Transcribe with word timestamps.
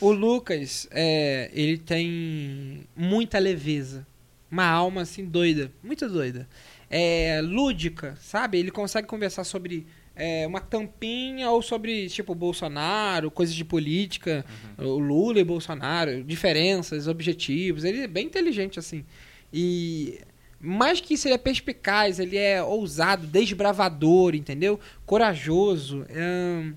O 0.00 0.10
Lucas, 0.12 0.86
é, 0.90 1.50
ele 1.54 1.78
tem 1.78 2.86
muita 2.94 3.38
leveza. 3.38 4.06
Uma 4.50 4.66
alma, 4.66 5.02
assim, 5.02 5.24
doida. 5.24 5.72
Muito 5.82 6.08
doida. 6.08 6.48
É, 6.90 7.40
lúdica, 7.42 8.16
sabe? 8.20 8.58
Ele 8.58 8.70
consegue 8.70 9.08
conversar 9.08 9.44
sobre 9.44 9.86
é, 10.14 10.46
uma 10.46 10.60
tampinha 10.60 11.50
ou 11.50 11.60
sobre, 11.62 12.08
tipo, 12.08 12.34
Bolsonaro, 12.34 13.30
coisas 13.30 13.54
de 13.54 13.64
política, 13.64 14.44
uhum. 14.78 14.86
o 14.86 14.98
Lula 14.98 15.40
e 15.40 15.44
Bolsonaro, 15.44 16.22
diferenças, 16.22 17.08
objetivos. 17.08 17.84
Ele 17.84 18.02
é 18.02 18.06
bem 18.06 18.26
inteligente, 18.26 18.78
assim. 18.78 19.04
E 19.52 20.20
mais 20.60 21.00
que 21.00 21.14
isso, 21.14 21.26
ele 21.26 21.34
é 21.34 21.38
perspicaz, 21.38 22.18
ele 22.18 22.36
é 22.36 22.62
ousado, 22.62 23.26
desbravador, 23.26 24.34
entendeu? 24.34 24.80
Corajoso. 25.04 26.04
É, 26.08 26.72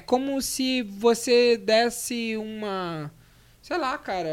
é 0.00 0.02
como 0.02 0.40
se 0.40 0.82
você 0.82 1.58
desse 1.58 2.34
uma. 2.36 3.12
Sei 3.60 3.76
lá, 3.76 3.96
cara. 3.98 4.30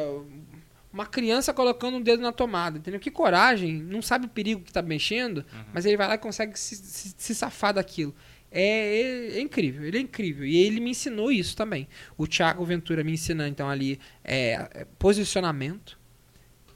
Uma 0.91 1.05
criança 1.05 1.53
colocando 1.53 1.97
um 1.97 2.01
dedo 2.01 2.23
na 2.23 2.31
tomada, 2.31 2.79
entendeu? 2.79 2.99
Que 2.99 3.11
coragem, 3.11 3.75
não 3.75 4.01
sabe 4.01 4.25
o 4.25 4.29
perigo 4.29 4.63
que 4.63 4.73
tá 4.73 4.81
mexendo, 4.81 5.39
uhum. 5.39 5.65
mas 5.71 5.85
ele 5.85 5.97
vai 5.97 6.07
lá 6.07 6.15
e 6.15 6.17
consegue 6.17 6.57
se, 6.57 6.75
se, 6.75 7.13
se 7.15 7.35
safar 7.35 7.73
daquilo. 7.73 8.15
É, 8.49 8.61
é, 8.61 9.37
é, 9.37 9.41
incrível, 9.41 9.85
ele 9.85 9.97
é 9.97 10.01
incrível. 10.01 10.45
E 10.45 10.57
ele 10.57 10.79
me 10.79 10.91
ensinou 10.91 11.31
isso 11.31 11.55
também. 11.55 11.87
O 12.17 12.25
Thiago 12.25 12.65
Ventura 12.65 13.03
me 13.03 13.11
ensinou, 13.11 13.45
então, 13.45 13.69
ali, 13.69 13.99
é, 14.23 14.69
é 14.73 14.87
posicionamento, 14.97 15.99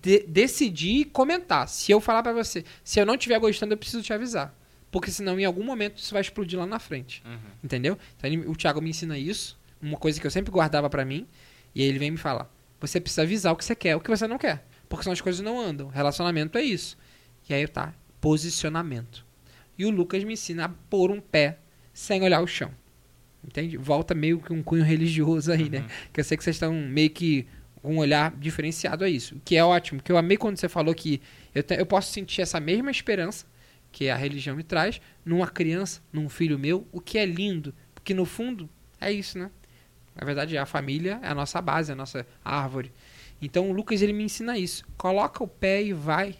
de, 0.02 0.20
decidir 0.27 0.99
e 0.99 1.05
comentar. 1.05 1.68
Se 1.68 1.91
eu 1.91 1.99
falar 1.99 2.21
para 2.21 2.34
você, 2.34 2.63
se 2.84 2.99
eu 2.99 3.05
não 3.05 3.16
estiver 3.16 3.40
gostando, 3.40 3.73
eu 3.73 3.77
preciso 3.77 4.04
te 4.04 4.13
avisar. 4.13 4.54
Porque 4.91 5.09
senão, 5.09 5.40
em 5.40 5.45
algum 5.45 5.63
momento, 5.63 5.98
isso 5.98 6.13
vai 6.13 6.22
explodir 6.22 6.59
lá 6.59 6.66
na 6.66 6.77
frente. 6.77 7.23
Uhum. 7.26 7.38
Entendeu? 7.63 7.98
Então, 8.18 8.30
ele, 8.30 8.45
o 8.45 8.55
Thiago 8.55 8.82
me 8.82 8.90
ensina 8.90 9.18
isso, 9.18 9.58
uma 9.82 9.98
coisa 9.98 10.20
que 10.20 10.27
eu 10.27 10.32
sempre 10.32 10.52
guardava 10.52 10.90
para 10.90 11.05
mim, 11.05 11.26
e 11.73 11.82
aí 11.82 11.88
ele 11.88 11.98
vem 11.98 12.12
me 12.12 12.18
falar: 12.18 12.52
você 12.80 12.99
precisa 12.99 13.22
avisar 13.22 13.54
o 13.54 13.55
que 13.55 13.63
você 13.63 13.76
quer, 13.76 13.96
o 13.96 14.02
que 14.02 14.09
você 14.09 14.27
não 14.27 14.38
quer. 14.38 14.66
Porque 14.90 15.04
senão 15.04 15.13
as 15.13 15.22
coisas 15.22 15.40
não 15.40 15.60
andam. 15.60 15.88
Relacionamento 15.88 16.57
é 16.57 16.62
isso. 16.62 16.98
E 17.48 17.54
aí 17.54 17.65
tá, 17.65 17.93
posicionamento. 18.20 19.26
E 19.77 19.85
o 19.85 19.90
Lucas 19.90 20.24
me 20.24 20.34
ensina 20.34 20.65
a 20.65 20.70
pôr 20.70 21.10
um 21.10 21.21
pé 21.21 21.60
sem 21.93 22.21
olhar 22.21 22.41
o 22.41 22.48
chão. 22.48 22.71
Entende? 23.43 23.77
Volta 23.77 24.13
meio 24.13 24.40
que 24.40 24.52
um 24.52 24.62
cunho 24.62 24.84
religioso 24.84 25.52
aí, 25.52 25.70
né? 25.70 25.80
uhum. 25.80 25.85
né? 25.85 25.91
Que 26.12 26.20
eu 26.20 26.24
sei 26.24 26.37
que 26.37 26.43
vocês 26.43 26.58
estão 26.58 26.74
meio 26.74 27.10
que 27.10 27.48
com 27.82 27.96
um 27.96 27.98
olhar 27.98 28.35
diferenciado 28.35 29.04
a 29.04 29.10
isso. 29.10 29.41
Que 29.43 29.55
é 29.55 29.63
ótimo. 29.63 30.02
Que 30.02 30.12
eu 30.12 30.18
amei 30.18 30.37
quando 30.37 30.58
você 30.58 30.70
falou 30.70 30.93
que 30.93 31.21
eu, 31.55 31.63
te, 31.63 31.76
eu 31.76 31.85
posso 31.85 32.12
sentir 32.12 32.41
essa 32.41 32.60
mesma 32.60 32.91
esperança 32.91 33.46
que 33.91 34.09
a 34.09 34.15
religião 34.15 34.55
me 34.55 34.63
traz 34.63 35.01
numa 35.25 35.47
criança, 35.47 36.01
num 36.11 36.29
filho 36.29 36.57
meu, 36.57 36.87
o 36.91 37.01
que 37.01 37.17
é 37.17 37.25
lindo. 37.25 37.73
Porque 37.93 38.13
no 38.13 38.25
fundo 38.25 38.70
é 38.99 39.11
isso, 39.11 39.37
né? 39.37 39.51
Na 40.15 40.25
verdade, 40.25 40.57
a 40.57 40.65
família 40.65 41.20
é 41.21 41.27
a 41.27 41.35
nossa 41.35 41.61
base, 41.61 41.91
a 41.91 41.95
nossa 41.95 42.25
árvore. 42.43 42.91
Então 43.41 43.69
o 43.69 43.73
Lucas 43.73 44.01
ele 44.01 44.13
me 44.13 44.23
ensina 44.23 44.57
isso. 44.57 44.85
Coloca 44.97 45.43
o 45.43 45.47
pé 45.47 45.81
e 45.81 45.93
vai. 45.93 46.35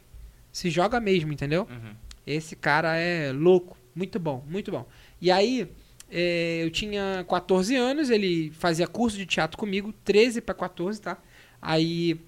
Se 0.52 0.70
joga 0.70 1.00
mesmo, 1.00 1.32
entendeu? 1.32 1.68
Uhum. 1.70 1.96
Esse 2.26 2.56
cara 2.56 2.98
é 2.98 3.32
louco. 3.32 3.78
Muito 3.96 4.20
bom, 4.20 4.46
muito 4.48 4.72
bom. 4.72 4.88
E 5.20 5.32
aí, 5.32 5.70
é, 6.10 6.64
eu 6.64 6.70
tinha 6.70 7.26
14 7.28 7.76
anos, 7.76 8.10
ele 8.10 8.52
fazia 8.52 8.88
curso 8.88 9.18
de 9.18 9.26
teatro 9.26 9.58
comigo, 9.58 9.94
13 10.04 10.42
para 10.42 10.54
14, 10.54 11.02
tá? 11.02 11.18
Aí 11.62 12.20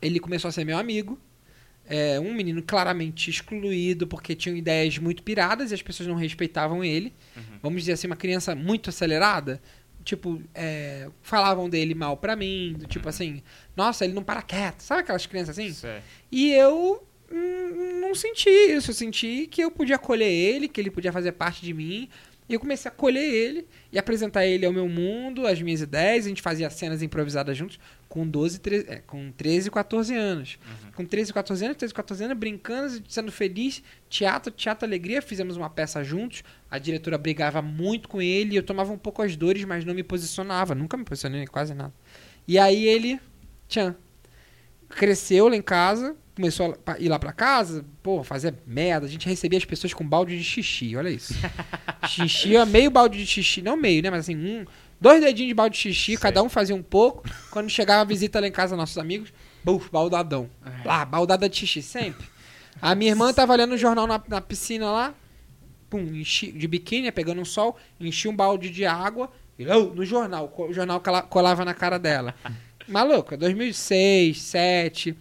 ele 0.00 0.20
começou 0.20 0.48
a 0.48 0.52
ser 0.52 0.64
meu 0.64 0.78
amigo. 0.78 1.18
É, 1.86 2.18
um 2.18 2.32
menino 2.32 2.62
claramente 2.62 3.28
excluído 3.28 4.06
porque 4.06 4.34
tinha 4.34 4.56
ideias 4.56 4.96
muito 4.96 5.22
piradas 5.22 5.70
e 5.70 5.74
as 5.74 5.82
pessoas 5.82 6.08
não 6.08 6.16
respeitavam 6.16 6.82
ele. 6.82 7.12
Uhum. 7.36 7.42
Vamos 7.62 7.82
dizer 7.82 7.92
assim, 7.92 8.06
uma 8.06 8.16
criança 8.16 8.54
muito 8.54 8.90
acelerada. 8.90 9.60
Tipo, 10.02 10.42
é, 10.54 11.08
falavam 11.22 11.68
dele 11.68 11.94
mal 11.94 12.16
pra 12.16 12.36
mim, 12.36 12.74
do 12.78 12.86
tipo 12.86 13.06
uhum. 13.06 13.10
assim, 13.10 13.42
nossa, 13.76 14.04
ele 14.04 14.14
não 14.14 14.22
para 14.22 14.42
quieto. 14.42 14.80
Sabe 14.80 15.00
aquelas 15.00 15.26
crianças 15.26 15.58
assim? 15.58 15.72
E 16.30 16.52
eu 16.52 17.02
hum, 17.30 18.00
não 18.00 18.14
senti 18.14 18.48
isso. 18.48 18.90
Eu 18.90 18.94
senti 18.94 19.46
que 19.46 19.62
eu 19.62 19.70
podia 19.70 19.96
acolher 19.96 20.30
ele, 20.30 20.68
que 20.68 20.80
ele 20.80 20.90
podia 20.90 21.12
fazer 21.12 21.32
parte 21.32 21.62
de 21.62 21.72
mim. 21.72 22.08
E 22.48 22.52
eu 22.52 22.60
comecei 22.60 22.90
a 22.90 22.92
acolher 22.92 23.24
ele 23.24 23.66
e 23.90 23.98
apresentar 23.98 24.44
ele 24.44 24.66
ao 24.66 24.72
meu 24.72 24.86
mundo, 24.88 25.46
as 25.46 25.60
minhas 25.62 25.80
ideias. 25.80 26.26
A 26.26 26.28
gente 26.28 26.42
fazia 26.42 26.68
cenas 26.68 27.02
improvisadas 27.02 27.56
juntos 27.56 27.78
com 28.14 28.24
12, 28.24 28.60
13, 28.60 28.86
é, 28.88 28.96
com 29.04 29.32
13 29.32 29.66
e 29.66 29.70
14 29.72 30.14
anos. 30.14 30.56
Uhum. 30.64 30.92
Com 30.92 31.04
13 31.04 31.30
e 31.32 31.34
14 31.34 31.64
anos, 31.64 31.76
13 31.76 31.92
e 31.92 31.94
14 31.96 32.24
anos, 32.24 32.38
brincando, 32.38 33.02
sendo 33.08 33.32
feliz. 33.32 33.82
Teatro, 34.08 34.52
teatro, 34.52 34.86
alegria. 34.86 35.20
Fizemos 35.20 35.56
uma 35.56 35.68
peça 35.68 36.04
juntos. 36.04 36.44
A 36.70 36.78
diretora 36.78 37.18
brigava 37.18 37.60
muito 37.60 38.08
com 38.08 38.22
ele. 38.22 38.54
Eu 38.54 38.62
tomava 38.62 38.92
um 38.92 38.98
pouco 38.98 39.20
as 39.20 39.34
dores, 39.34 39.64
mas 39.64 39.84
não 39.84 39.92
me 39.92 40.04
posicionava. 40.04 40.76
Nunca 40.76 40.96
me 40.96 41.02
posicionei 41.02 41.44
quase 41.48 41.74
nada. 41.74 41.92
E 42.46 42.56
aí 42.56 42.86
ele, 42.86 43.18
tchan, 43.66 43.96
cresceu 44.88 45.48
lá 45.48 45.56
em 45.56 45.62
casa 45.62 46.14
começou 46.34 46.76
a 46.84 46.98
ir 46.98 47.08
lá 47.08 47.18
pra 47.18 47.32
casa, 47.32 47.84
pô, 48.02 48.24
fazer 48.24 48.54
merda. 48.66 49.06
A 49.06 49.08
gente 49.08 49.28
recebia 49.28 49.56
as 49.56 49.64
pessoas 49.64 49.94
com 49.94 50.06
balde 50.06 50.36
de 50.36 50.42
xixi, 50.42 50.96
olha 50.96 51.08
isso. 51.08 51.32
xixi, 52.08 52.52
meio 52.66 52.90
balde 52.90 53.18
de 53.18 53.26
xixi, 53.26 53.62
não 53.62 53.76
meio, 53.76 54.02
né? 54.02 54.10
Mas 54.10 54.20
assim, 54.20 54.36
um, 54.36 54.64
dois 55.00 55.20
dedinhos 55.20 55.48
de 55.48 55.54
balde 55.54 55.74
de 55.74 55.82
xixi, 55.82 56.12
Sei. 56.12 56.16
cada 56.16 56.42
um 56.42 56.48
fazia 56.48 56.74
um 56.74 56.82
pouco. 56.82 57.24
Quando 57.50 57.68
chegava 57.68 58.02
a 58.02 58.04
visita 58.04 58.40
lá 58.40 58.46
em 58.46 58.52
casa, 58.52 58.76
nossos 58.76 58.98
amigos, 58.98 59.32
buf, 59.62 59.90
baldadão. 59.90 60.48
É. 60.64 60.86
Lá, 60.86 61.04
baldada 61.04 61.48
de 61.48 61.56
xixi, 61.56 61.82
sempre. 61.82 62.26
A 62.80 62.94
minha 62.94 63.12
irmã 63.12 63.32
tava 63.32 63.52
olhando 63.52 63.72
o 63.72 63.78
jornal 63.78 64.06
na, 64.06 64.22
na 64.28 64.40
piscina 64.40 64.90
lá, 64.90 65.14
pum, 65.88 66.00
enchi, 66.00 66.50
de 66.52 66.66
biquíni, 66.66 67.10
pegando 67.12 67.40
um 67.40 67.44
sol, 67.44 67.76
enchi 68.00 68.28
um 68.28 68.34
balde 68.34 68.70
de 68.70 68.84
água, 68.84 69.30
e 69.58 69.66
oh, 69.68 69.94
no 69.94 70.04
jornal, 70.04 70.52
o 70.56 70.72
jornal 70.72 71.00
colava 71.28 71.64
na 71.64 71.72
cara 71.72 71.98
dela. 71.98 72.34
Maluca, 72.88 73.36
2006, 73.36 74.36
2007 74.36 75.16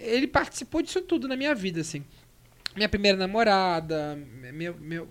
ele 0.00 0.26
participou 0.26 0.82
disso 0.82 1.00
tudo 1.00 1.26
na 1.26 1.36
minha 1.36 1.54
vida, 1.54 1.80
assim. 1.80 2.04
Minha 2.76 2.88
primeira 2.88 3.16
namorada, 3.16 4.18
meu, 4.52 4.76
meu, 4.78 5.08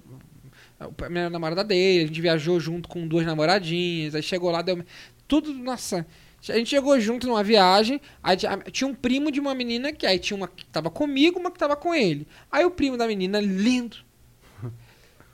a 0.79 0.87
primeira 0.89 1.29
namorada 1.29 1.63
dele, 1.63 2.03
a 2.03 2.07
gente 2.07 2.21
viajou 2.21 2.59
junto 2.59 2.87
com 2.87 3.07
duas 3.07 3.25
namoradinhas, 3.25 4.15
aí 4.15 4.21
chegou 4.21 4.51
lá, 4.51 4.61
deu. 4.61 4.83
Tudo, 5.27 5.53
nossa. 5.53 6.05
A 6.47 6.53
gente 6.53 6.69
chegou 6.69 6.97
junto 6.99 7.27
numa 7.27 7.43
viagem, 7.43 7.99
aí 8.23 8.37
tinha 8.71 8.87
um 8.87 8.93
primo 8.93 9.31
de 9.31 9.39
uma 9.39 9.53
menina 9.55 9.91
que 9.91 10.05
aí 10.05 10.19
tinha 10.19 10.37
uma 10.37 10.47
que 10.47 10.65
tava 10.65 10.89
comigo, 10.89 11.39
uma 11.39 11.51
que 11.51 11.57
tava 11.57 11.75
com 11.75 11.93
ele. 11.93 12.27
Aí 12.51 12.63
o 12.63 12.71
primo 12.71 12.95
da 12.95 13.07
menina, 13.07 13.41
lindo, 13.41 13.97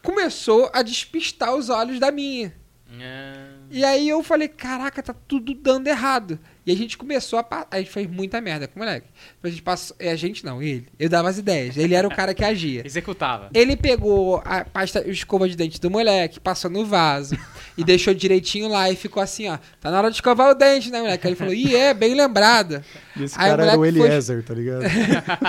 começou 0.01 0.71
a 0.73 0.81
despistar 0.81 1.53
os 1.53 1.69
olhos 1.69 1.99
da 1.99 2.11
minha. 2.11 2.53
É. 3.01 3.33
E 3.71 3.83
aí 3.83 4.07
eu 4.07 4.21
falei, 4.23 4.47
caraca, 4.47 5.01
tá 5.01 5.15
tudo 5.27 5.53
dando 5.53 5.87
errado. 5.87 6.39
E 6.65 6.71
a 6.71 6.75
gente 6.75 6.97
começou 6.97 7.39
a. 7.39 7.67
A 7.69 7.79
gente 7.79 7.91
fez 7.91 8.07
muita 8.09 8.39
merda 8.39 8.67
com 8.67 8.79
o 8.79 8.83
moleque. 8.83 9.07
A 9.43 9.49
gente 9.49 9.61
passou. 9.61 9.95
É, 9.99 10.11
a 10.11 10.15
gente 10.15 10.45
não, 10.45 10.61
ele. 10.61 10.87
Eu 10.97 11.09
dava 11.09 11.27
as 11.27 11.37
ideias. 11.37 11.75
Ele 11.75 11.93
era 11.93 12.07
o 12.07 12.15
cara 12.15 12.33
que 12.33 12.43
agia. 12.43 12.83
Executava. 12.85 13.49
Ele 13.53 13.75
pegou 13.75 14.41
a 14.45 14.63
pasta, 14.63 14.99
a 14.99 15.07
escova 15.07 15.49
de 15.49 15.57
dente 15.57 15.81
do 15.81 15.89
moleque, 15.89 16.39
passou 16.39 16.71
no 16.71 16.85
vaso 16.85 17.37
e 17.77 17.83
deixou 17.83 18.13
direitinho 18.13 18.69
lá 18.69 18.89
e 18.89 18.95
ficou 18.95 19.21
assim, 19.21 19.49
ó. 19.49 19.57
Tá 19.81 19.91
na 19.91 19.97
hora 19.97 20.09
de 20.09 20.15
escovar 20.15 20.51
o 20.51 20.55
dente, 20.55 20.89
né, 20.89 21.01
moleque? 21.01 21.27
Aí 21.27 21.31
ele 21.31 21.37
falou, 21.37 21.53
ih, 21.53 21.75
é, 21.75 21.93
bem 21.93 22.13
lembrada. 22.15 22.85
esse 23.19 23.35
aí 23.37 23.49
cara 23.49 23.63
o 23.63 23.65
era 23.65 23.79
o 23.79 23.85
Eliezer, 23.85 24.37
foi... 24.37 24.43
tá 24.43 24.53
ligado? 24.53 24.83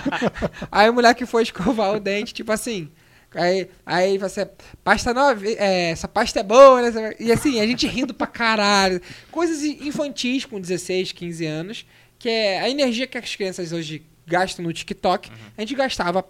aí 0.73 0.91
o 0.91 0.95
moleque 0.95 1.27
foi 1.27 1.45
escovar 1.45 1.95
o 1.95 2.01
dente, 2.01 2.35
tipo 2.35 2.51
assim. 2.51 2.91
Aí, 3.35 3.69
aí 3.85 4.19
você, 4.19 4.49
pasta 4.83 5.13
nova, 5.13 5.45
é, 5.47 5.91
essa 5.91 6.07
pasta 6.07 6.41
é 6.41 6.43
boa, 6.43 6.91
né? 6.91 7.15
E 7.19 7.33
assim, 7.33 7.61
a 7.61 7.67
gente 7.67 7.87
rindo 7.87 8.15
pra 8.15 8.27
caralho. 8.27 9.01
Coisas 9.31 9.63
infantis 9.63 10.45
com 10.45 10.61
16, 10.61 11.13
15 11.13 11.47
anos, 11.47 11.87
que 12.19 12.29
é 12.29 12.61
a 12.61 12.71
energia 12.71 13.07
que 13.07 13.19
as 13.19 13.35
crianças 13.35 13.73
hoje 13.73 14.07
gastam 14.27 14.65
no 14.65 14.73
TikTok, 14.73 15.29
uhum. 15.29 15.37
a 15.57 15.61
gente 15.61 15.75
gastava 15.75 16.25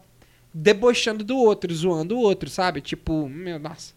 debochando 0.52 1.24
do 1.24 1.36
outro, 1.36 1.74
zoando 1.74 2.16
o 2.16 2.20
outro, 2.20 2.48
sabe? 2.48 2.80
Tipo, 2.80 3.28
meu, 3.28 3.58
nossa. 3.58 3.92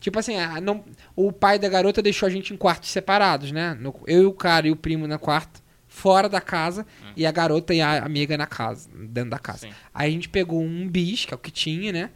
Tipo 0.00 0.18
assim, 0.18 0.36
a, 0.36 0.60
não, 0.60 0.84
o 1.16 1.32
pai 1.32 1.58
da 1.58 1.68
garota 1.68 2.02
deixou 2.02 2.26
a 2.26 2.30
gente 2.30 2.52
em 2.52 2.56
quartos 2.56 2.90
separados, 2.90 3.52
né? 3.52 3.74
No, 3.74 3.94
eu 4.06 4.24
e 4.24 4.26
o 4.26 4.32
cara 4.32 4.68
e 4.68 4.70
o 4.70 4.76
primo 4.76 5.06
na 5.06 5.18
quarto, 5.18 5.62
fora 5.88 6.28
da 6.28 6.40
casa, 6.40 6.86
uhum. 7.02 7.12
e 7.16 7.24
a 7.24 7.32
garota 7.32 7.72
e 7.72 7.80
a 7.80 8.04
amiga 8.04 8.36
na 8.36 8.46
casa, 8.46 8.90
dentro 8.92 9.30
da 9.30 9.38
casa. 9.38 9.60
Sim. 9.60 9.72
Aí 9.94 10.10
a 10.10 10.12
gente 10.12 10.28
pegou 10.28 10.60
um 10.60 10.88
bis, 10.88 11.24
que 11.24 11.32
é 11.32 11.36
o 11.36 11.38
que 11.38 11.50
tinha, 11.50 11.92
né? 11.92 12.10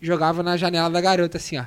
Jogava 0.00 0.42
na 0.42 0.56
janela 0.56 0.90
da 0.90 1.00
garota, 1.00 1.36
assim, 1.38 1.58
ó. 1.58 1.64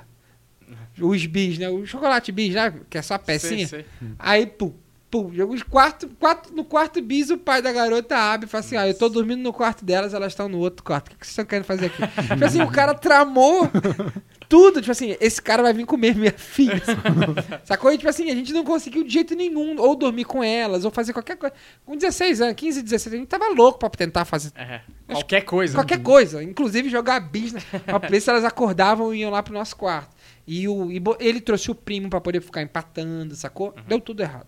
Os 1.02 1.26
bis, 1.26 1.58
né? 1.58 1.70
O 1.70 1.86
chocolate 1.86 2.32
bis, 2.32 2.54
né? 2.54 2.74
Que 2.90 2.98
é 2.98 3.02
só 3.02 3.16
a 3.16 3.20
pecinha. 3.20 3.68
Sei, 3.68 3.86
sei. 4.00 4.14
Aí, 4.18 4.46
pum, 4.46 4.74
pum. 5.10 5.32
Os 5.50 5.64
quarto, 5.64 6.08
quarto, 6.20 6.54
no 6.54 6.64
quarto 6.64 7.02
bis, 7.02 7.30
o 7.30 7.38
pai 7.38 7.62
da 7.62 7.72
garota 7.72 8.16
abre 8.16 8.46
e 8.46 8.50
fala 8.50 8.64
assim: 8.64 8.78
ó, 8.78 8.84
eu 8.84 8.94
tô 8.94 9.10
dormindo 9.10 9.42
no 9.42 9.52
quarto 9.52 9.84
delas, 9.84 10.14
elas 10.14 10.32
estão 10.32 10.48
no 10.48 10.60
outro 10.60 10.84
quarto. 10.84 11.08
O 11.08 11.10
que, 11.12 11.18
que 11.18 11.26
vocês 11.26 11.34
estão 11.34 11.46
querendo 11.46 11.66
fazer 11.66 11.88
aqui? 11.88 12.02
tipo 12.28 12.46
assim, 12.46 12.62
o 12.62 12.72
cara 12.72 12.94
tramou 12.94 13.70
tudo. 14.48 14.80
Tipo 14.80 14.92
assim, 14.92 15.16
esse 15.20 15.42
cara 15.42 15.64
vai 15.64 15.74
vir 15.74 15.86
comer 15.86 16.16
minha 16.16 16.32
filha. 16.32 16.82
Sacou? 17.66 17.92
E, 17.92 17.98
tipo 17.98 18.10
assim, 18.10 18.30
a 18.30 18.36
gente 18.36 18.54
não 18.54 18.64
conseguiu 18.64 19.04
de 19.04 19.12
jeito 19.12 19.36
nenhum 19.36 19.80
ou 19.80 19.96
dormir 19.96 20.26
com 20.26 20.44
elas, 20.44 20.86
ou 20.86 20.92
fazer 20.92 21.14
qualquer 21.14 21.38
coisa. 21.38 21.56
Com 21.86 21.96
16 21.96 22.42
anos, 22.42 22.56
15, 22.56 22.82
16, 22.82 23.14
a 23.14 23.18
gente 23.18 23.28
tava 23.28 23.50
louco 23.50 23.80
pra 23.80 23.90
tentar 23.90 24.26
fazer. 24.26 24.52
É, 24.56 24.82
qualquer 25.08 25.42
coisa. 25.42 25.74
Qualquer 25.74 26.02
coisa. 26.02 26.44
Inclusive 26.44 26.90
jogar 26.90 27.20
bis, 27.20 27.54
né? 27.54 27.62
pra 27.86 27.98
ver 27.98 28.22
se 28.22 28.30
elas 28.30 28.46
acordavam 28.46 29.14
e 29.14 29.20
iam 29.20 29.32
lá 29.32 29.42
pro 29.42 29.54
nosso 29.54 29.76
quarto. 29.76 30.16
E, 30.46 30.68
o, 30.68 30.92
e 30.92 31.02
ele 31.20 31.42
trouxe 31.42 31.70
o 31.70 31.76
primo 31.76 32.10
para 32.10 32.20
poder 32.20 32.42
ficar 32.42 32.62
empatando, 32.62 33.36
sacou? 33.36 33.68
Uhum. 33.68 33.84
Deu 33.88 34.00
tudo 34.00 34.22
errado. 34.22 34.48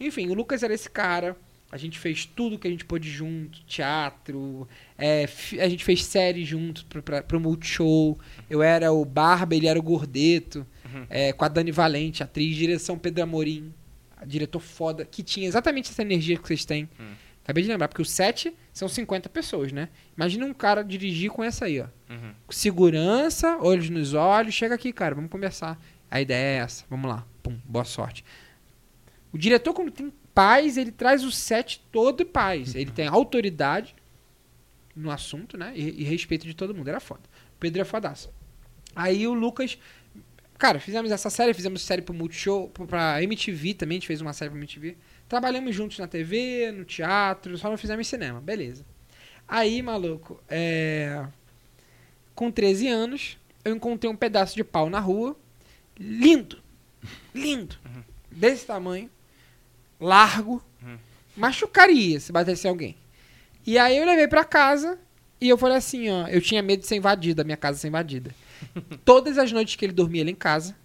Enfim, 0.00 0.28
o 0.28 0.34
Lucas 0.34 0.62
era 0.62 0.72
esse 0.72 0.88
cara. 0.88 1.36
A 1.70 1.76
gente 1.76 1.98
fez 1.98 2.24
tudo 2.24 2.58
que 2.58 2.66
a 2.66 2.70
gente 2.70 2.84
pôde 2.84 3.10
junto, 3.10 3.60
teatro, 3.64 4.66
é, 4.96 5.28
a 5.60 5.68
gente 5.68 5.84
fez 5.84 6.02
série 6.02 6.42
junto 6.42 6.86
pro, 6.86 7.02
pra, 7.02 7.22
pro 7.22 7.38
Multishow. 7.38 8.18
Eu 8.48 8.62
era 8.62 8.90
o 8.90 9.04
Barba, 9.04 9.54
ele 9.54 9.66
era 9.66 9.78
o 9.78 9.82
Gordeto, 9.82 10.66
uhum. 10.86 11.06
é, 11.10 11.30
com 11.30 11.44
a 11.44 11.48
Dani 11.48 11.70
Valente, 11.70 12.22
atriz, 12.22 12.56
direção 12.56 12.98
Pedro 12.98 13.22
Amorim, 13.22 13.74
diretor 14.26 14.60
foda, 14.60 15.04
que 15.04 15.22
tinha 15.22 15.46
exatamente 15.46 15.90
essa 15.90 16.00
energia 16.00 16.38
que 16.38 16.48
vocês 16.48 16.64
têm. 16.64 16.88
Uhum. 16.98 17.12
Acabei 17.44 17.62
de 17.62 17.68
lembrar, 17.70 17.88
porque 17.88 18.02
o 18.02 18.04
set 18.04 18.54
são 18.72 18.88
50 18.88 19.28
pessoas, 19.28 19.72
né? 19.72 19.88
Imagina 20.16 20.46
um 20.46 20.54
cara 20.54 20.82
dirigir 20.82 21.30
com 21.30 21.44
essa 21.44 21.66
aí, 21.66 21.80
ó. 21.80 21.86
Uhum. 22.10 22.32
Segurança, 22.50 23.58
olhos 23.60 23.90
nos 23.90 24.14
olhos, 24.14 24.54
chega 24.54 24.74
aqui, 24.74 24.92
cara, 24.92 25.14
vamos 25.14 25.30
conversar. 25.30 25.78
A 26.10 26.20
ideia 26.20 26.60
é 26.60 26.62
essa, 26.62 26.84
vamos 26.88 27.10
lá. 27.10 27.26
Pum, 27.42 27.58
boa 27.64 27.84
sorte. 27.84 28.24
O 29.32 29.38
diretor, 29.38 29.74
quando 29.74 29.90
tem 29.90 30.12
paz, 30.34 30.76
ele 30.76 30.92
traz 30.92 31.24
o 31.24 31.30
set 31.30 31.84
todo 31.92 32.24
paz. 32.24 32.74
Ele 32.74 32.90
tem 32.90 33.06
autoridade 33.06 33.94
no 34.94 35.10
assunto, 35.10 35.56
né? 35.56 35.72
E, 35.74 36.02
e, 36.02 36.04
respeito 36.04 36.46
de 36.46 36.54
todo 36.54 36.74
mundo. 36.74 36.88
Era 36.88 37.00
foda. 37.00 37.22
O 37.56 37.58
Pedro 37.58 37.82
é 37.82 37.84
fodaço. 37.84 38.30
Aí 38.94 39.26
o 39.26 39.34
Lucas. 39.34 39.78
Cara, 40.56 40.80
fizemos 40.80 41.12
essa 41.12 41.30
série, 41.30 41.54
fizemos 41.54 41.82
série 41.82 42.02
pro 42.02 42.12
Multishow, 42.12 42.68
pra 42.68 43.22
MTV 43.22 43.74
também, 43.74 43.96
a 43.96 43.98
gente 43.98 44.08
fez 44.08 44.20
uma 44.20 44.32
série 44.32 44.50
pra 44.50 44.58
MTV. 44.58 44.96
Trabalhamos 45.28 45.72
juntos 45.72 45.98
na 45.98 46.08
TV, 46.08 46.72
no 46.72 46.84
teatro, 46.84 47.56
só 47.56 47.70
não 47.70 47.76
fizemos 47.76 48.08
cinema. 48.08 48.40
Beleza. 48.40 48.84
Aí, 49.46 49.80
maluco, 49.82 50.42
é... 50.48 51.24
com 52.34 52.50
13 52.50 52.88
anos, 52.88 53.38
eu 53.64 53.74
encontrei 53.76 54.10
um 54.10 54.16
pedaço 54.16 54.56
de 54.56 54.64
pau 54.64 54.90
na 54.90 54.98
rua. 54.98 55.36
Lindo. 55.96 56.60
Lindo. 57.32 57.76
Uhum. 57.86 58.02
Desse 58.32 58.66
tamanho 58.66 59.08
largo, 60.00 60.62
hum. 60.82 60.96
machucaria 61.36 62.20
se 62.20 62.32
batesse 62.32 62.66
alguém. 62.66 62.96
E 63.66 63.76
aí 63.78 63.98
eu 63.98 64.06
levei 64.06 64.28
para 64.28 64.44
casa 64.44 64.98
e 65.40 65.48
eu 65.48 65.58
falei 65.58 65.76
assim, 65.76 66.08
ó, 66.10 66.26
eu 66.28 66.40
tinha 66.40 66.62
medo 66.62 66.80
de 66.80 66.86
ser 66.86 66.96
invadida, 66.96 67.42
a 67.42 67.44
minha 67.44 67.56
casa 67.56 67.78
ser 67.78 67.88
invadida. 67.88 68.34
Todas 69.04 69.38
as 69.38 69.52
noites 69.52 69.76
que 69.76 69.84
ele 69.84 69.92
dormia 69.92 70.24
lá 70.24 70.30
em 70.30 70.34
casa, 70.34 70.76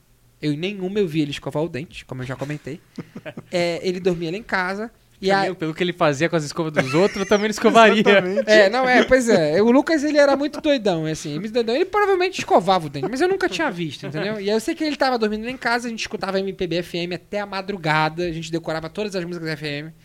eu 0.41 0.51
em 0.51 0.57
nenhuma 0.57 0.99
eu 0.99 1.07
vi 1.07 1.21
ele 1.21 1.31
escovar 1.31 1.63
o 1.63 1.69
dente, 1.69 2.05
como 2.05 2.21
eu 2.21 2.25
já 2.25 2.35
comentei. 2.35 2.81
é, 3.51 3.79
ele 3.81 3.99
dormia 3.99 4.29
lá 4.29 4.37
em 4.37 4.43
casa. 4.43 4.91
E 5.23 5.31
a... 5.31 5.55
Pelo 5.55 5.73
que 5.73 5.81
ele 5.81 5.93
fazia 5.93 6.27
com 6.27 6.35
as 6.35 6.43
escovas 6.43 6.73
dos 6.73 6.93
outros, 6.93 7.21
eu 7.21 7.25
também 7.25 7.47
não 7.47 7.51
escovaria. 7.51 8.03
é, 8.45 8.69
não, 8.69 8.87
é, 8.87 9.05
pois 9.05 9.29
é. 9.29 9.61
O 9.61 9.71
Lucas, 9.71 10.03
ele 10.03 10.17
era 10.17 10.35
muito 10.35 10.59
doidão, 10.59 11.05
assim. 11.05 11.39
Doidão. 11.39 11.73
Ele 11.73 11.85
provavelmente 11.85 12.39
escovava 12.39 12.87
o 12.87 12.89
dente, 12.89 13.07
mas 13.09 13.21
eu 13.21 13.29
nunca 13.29 13.47
tinha 13.47 13.71
visto, 13.71 14.05
entendeu? 14.05 14.33
E 14.33 14.49
aí 14.49 14.49
eu 14.49 14.59
sei 14.59 14.75
que 14.75 14.83
ele 14.83 14.97
tava 14.97 15.17
dormindo 15.17 15.47
em 15.47 15.55
casa, 15.55 15.87
a 15.87 15.89
gente 15.89 16.01
escutava 16.01 16.39
MPB 16.39 16.83
FM 16.83 17.13
até 17.15 17.39
a 17.39 17.45
madrugada, 17.45 18.25
a 18.25 18.31
gente 18.33 18.51
decorava 18.51 18.89
todas 18.89 19.15
as 19.15 19.23
músicas 19.23 19.57
FM 19.57 19.95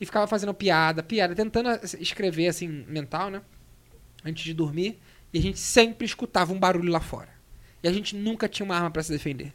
e 0.00 0.06
ficava 0.06 0.28
fazendo 0.28 0.54
piada, 0.54 1.02
piada, 1.02 1.34
tentando 1.34 1.68
escrever, 1.98 2.46
assim, 2.46 2.84
mental, 2.86 3.28
né? 3.28 3.42
Antes 4.24 4.44
de 4.44 4.54
dormir. 4.54 5.00
E 5.32 5.38
a 5.38 5.42
gente 5.42 5.58
sempre 5.58 6.04
escutava 6.04 6.52
um 6.52 6.58
barulho 6.58 6.92
lá 6.92 7.00
fora. 7.00 7.28
E 7.82 7.88
a 7.88 7.92
gente 7.92 8.14
nunca 8.14 8.48
tinha 8.48 8.64
uma 8.64 8.76
arma 8.76 8.90
para 8.90 9.02
se 9.02 9.10
defender. 9.10 9.52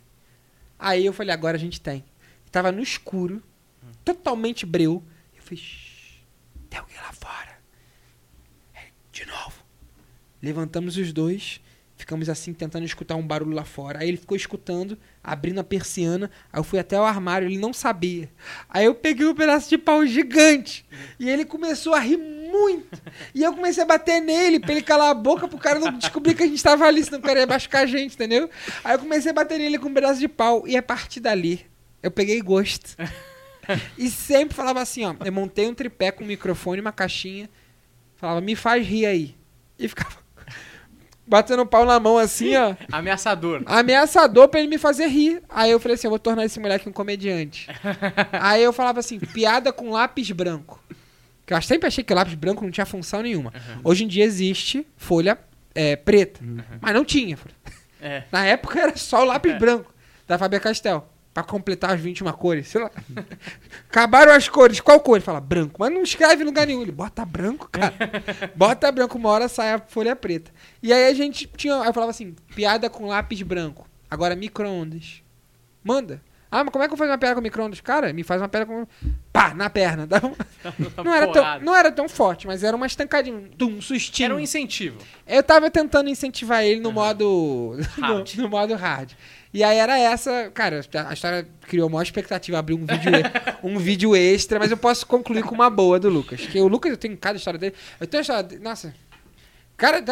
Aí 0.77 1.05
eu 1.05 1.13
falei, 1.13 1.33
agora 1.33 1.55
a 1.55 1.59
gente 1.59 1.79
tem. 1.79 2.03
E 2.45 2.49
tava 2.49 2.71
no 2.71 2.81
escuro, 2.81 3.41
totalmente 4.03 4.65
breu. 4.65 5.03
Eu 5.35 5.41
fiz, 5.43 6.23
tem 6.69 6.79
alguém 6.79 6.97
lá 6.97 7.11
fora. 7.13 7.55
De 9.11 9.25
novo. 9.25 9.63
Levantamos 10.43 10.97
os 10.97 11.13
dois, 11.13 11.61
ficamos 11.95 12.27
assim 12.27 12.53
tentando 12.53 12.85
escutar 12.85 13.15
um 13.15 13.25
barulho 13.25 13.55
lá 13.55 13.63
fora. 13.63 13.99
Aí 13.99 14.09
ele 14.09 14.17
ficou 14.17 14.35
escutando, 14.35 14.97
abrindo 15.23 15.59
a 15.59 15.63
persiana. 15.63 16.29
Aí 16.51 16.59
eu 16.59 16.63
fui 16.65 16.79
até 16.79 16.99
o 16.99 17.03
armário, 17.03 17.47
ele 17.47 17.57
não 17.57 17.71
sabia. 17.71 18.29
Aí 18.69 18.85
eu 18.85 18.93
peguei 18.93 19.25
um 19.25 19.33
pedaço 19.33 19.69
de 19.69 19.77
pau 19.77 20.05
gigante 20.05 20.85
e 21.17 21.29
ele 21.29 21.45
começou 21.45 21.93
a 21.93 21.99
rir 21.99 22.17
muito. 22.17 23.01
E 23.33 23.41
eu 23.41 23.53
comecei 23.53 23.83
a 23.83 23.85
bater 23.85 24.19
nele 24.21 24.59
pra 24.59 24.71
ele 24.71 24.81
calar 24.81 25.11
a 25.11 25.13
boca 25.13 25.47
pro 25.47 25.57
cara 25.57 25.79
não 25.79 25.97
descobrir 25.97 26.35
que 26.35 26.43
a 26.43 26.47
gente 26.47 26.61
tava 26.61 26.85
ali, 26.85 27.03
senão 27.03 27.19
o 27.19 27.21
cara 27.21 27.39
ia 27.39 27.47
machucar 27.47 27.83
a 27.83 27.85
gente, 27.85 28.15
entendeu? 28.15 28.49
Aí 28.83 28.95
eu 28.95 28.99
comecei 28.99 29.31
a 29.31 29.33
bater 29.33 29.57
nele 29.57 29.79
com 29.79 29.87
um 29.87 29.93
pedaço 29.93 30.19
de 30.19 30.27
pau. 30.27 30.67
E 30.67 30.75
a 30.75 30.83
partir 30.83 31.21
dali, 31.21 31.65
eu 32.03 32.11
peguei 32.11 32.41
gosto. 32.41 32.97
e 33.97 34.09
sempre 34.09 34.55
falava 34.55 34.81
assim, 34.81 35.05
ó. 35.05 35.15
Eu 35.23 35.31
montei 35.31 35.67
um 35.67 35.73
tripé 35.73 36.11
com 36.11 36.23
um 36.23 36.27
microfone, 36.27 36.81
uma 36.81 36.91
caixinha. 36.91 37.49
Falava, 38.15 38.41
me 38.41 38.55
faz 38.55 38.85
rir 38.85 39.05
aí. 39.05 39.35
E 39.77 39.87
ficava 39.87 40.15
batendo 41.27 41.65
pau 41.65 41.85
na 41.85 41.99
mão 41.99 42.17
assim, 42.17 42.55
ó. 42.55 42.75
Ameaçador. 42.91 43.63
Ameaçador 43.65 44.47
pra 44.47 44.59
ele 44.59 44.69
me 44.69 44.77
fazer 44.77 45.07
rir. 45.07 45.43
Aí 45.49 45.71
eu 45.71 45.79
falei 45.79 45.95
assim, 45.95 46.07
eu 46.07 46.11
vou 46.11 46.19
tornar 46.19 46.45
esse 46.45 46.59
moleque 46.59 46.87
um 46.87 46.93
comediante. 46.93 47.67
aí 48.31 48.63
eu 48.63 48.73
falava 48.73 48.99
assim, 48.99 49.19
piada 49.19 49.71
com 49.71 49.91
lápis 49.91 50.29
branco. 50.31 50.81
Que 51.45 51.53
eu 51.53 51.61
sempre 51.61 51.87
achei 51.87 52.03
que 52.03 52.13
lápis 52.13 52.33
branco 52.33 52.63
não 52.63 52.71
tinha 52.71 52.85
função 52.85 53.21
nenhuma. 53.21 53.53
Uhum. 53.53 53.81
Hoje 53.83 54.03
em 54.03 54.07
dia 54.07 54.23
existe 54.23 54.85
folha 54.97 55.37
é, 55.75 55.95
preta. 55.95 56.43
Uhum. 56.43 56.63
Mas 56.81 56.93
não 56.93 57.05
tinha. 57.05 57.37
É. 58.01 58.23
Na 58.31 58.45
época 58.45 58.79
era 58.79 58.97
só 58.97 59.21
o 59.21 59.25
lápis 59.25 59.53
é. 59.53 59.59
branco 59.59 59.93
da 60.27 60.37
Faber 60.37 60.59
Castell 60.59 61.07
para 61.35 61.43
completar 61.43 61.91
as 61.91 61.99
21 61.99 62.31
cores, 62.31 62.69
sei 62.69 62.81
lá. 62.81 62.89
Acabaram 63.91 64.31
as 64.31 64.47
cores. 64.47 64.79
Qual 64.79 64.97
cor? 65.01 65.17
Ele 65.17 65.25
fala 65.25 65.41
branco, 65.41 65.75
mas 65.77 65.91
não 65.91 66.01
escreve 66.01 66.43
em 66.43 66.45
lugar 66.45 66.65
nenhum. 66.65 66.81
Ele 66.81 66.93
bota 66.93 67.25
branco, 67.25 67.67
cara. 67.69 67.93
bota 68.55 68.89
branco, 68.89 69.17
uma 69.17 69.29
hora 69.29 69.49
sai 69.49 69.73
a 69.73 69.79
folha 69.79 70.15
preta. 70.15 70.49
E 70.81 70.93
aí 70.93 71.09
a 71.09 71.13
gente 71.13 71.45
tinha. 71.57 71.73
Eu 71.73 71.93
falava 71.93 72.11
assim: 72.11 72.33
piada 72.55 72.89
com 72.89 73.07
lápis 73.07 73.41
branco. 73.41 73.85
Agora 74.09 74.33
micro-ondas. 74.33 75.21
Manda. 75.83 76.21
Ah, 76.49 76.63
mas 76.63 76.71
como 76.71 76.85
é 76.85 76.87
que 76.87 76.93
eu 76.93 76.97
faço 76.97 77.11
uma 77.11 77.17
piada 77.17 77.35
com 77.35 77.41
micro-ondas? 77.41 77.81
Cara, 77.81 78.13
me 78.13 78.23
faz 78.23 78.41
uma 78.41 78.47
piada 78.47 78.65
com. 78.65 78.87
Pá, 79.33 79.53
na 79.53 79.69
perna. 79.69 80.07
não, 81.03 81.13
era 81.13 81.27
tão, 81.27 81.59
não 81.59 81.75
era 81.75 81.91
tão 81.91 82.07
forte, 82.07 82.47
mas 82.47 82.63
era 82.63 82.77
uma 82.77 82.85
estancadinha. 82.85 83.49
Um 83.61 83.81
sustinho. 83.81 84.27
Era 84.27 84.35
um 84.35 84.39
incentivo. 84.39 84.99
Eu 85.27 85.43
tava 85.43 85.69
tentando 85.69 86.09
incentivar 86.09 86.63
ele 86.63 86.79
no 86.79 86.93
modo. 86.93 87.77
No, 87.97 88.23
no 88.41 88.49
modo 88.49 88.73
hard. 88.73 89.11
E 89.55 89.63
aí 89.63 89.77
era 89.77 89.97
essa, 89.97 90.51
cara, 90.53 90.81
a 91.07 91.13
história 91.13 91.47
criou 91.61 91.89
maior 91.89 92.03
expectativa 92.03 92.59
abrir 92.59 92.73
um 92.73 92.85
vídeo, 92.85 93.11
um 93.63 93.79
vídeo 93.79 94.13
extra, 94.13 94.59
mas 94.59 94.69
eu 94.69 94.75
posso 94.75 95.07
concluir 95.07 95.43
com 95.43 95.55
uma 95.55 95.69
boa 95.69 95.97
do 95.97 96.09
Lucas. 96.09 96.41
Que 96.41 96.59
o 96.59 96.67
Lucas, 96.67 96.91
eu 96.91 96.97
tenho 96.97 97.15
cada 97.15 97.37
história 97.37 97.57
dele. 97.57 97.73
Eu 97.97 98.05
tenho 98.05 98.19
a 98.19 98.21
história 98.21 98.43
dele, 98.43 98.61
nossa. 98.61 98.93
Cara, 99.77 100.03